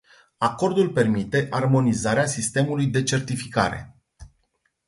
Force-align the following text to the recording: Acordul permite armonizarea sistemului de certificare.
Acordul 0.37 0.89
permite 0.89 1.47
armonizarea 1.51 2.25
sistemului 2.25 2.85
de 2.87 3.03
certificare. 3.03 3.97